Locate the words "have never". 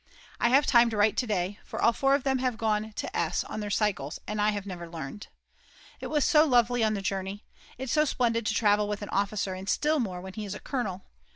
4.49-4.89